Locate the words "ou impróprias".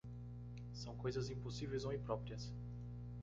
1.85-2.51